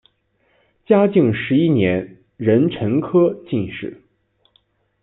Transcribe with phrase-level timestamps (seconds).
[0.87, 4.01] 嘉靖十一年壬辰科进士。